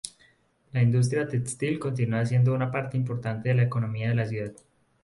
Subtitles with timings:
[0.71, 4.53] La industria textil continúa siendo una parte importante de la economía de la ciudad.